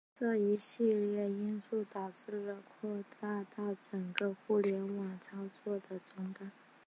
[0.17, 6.51] 这一系列因素导致了扩大到整个互联网范围操作的中断。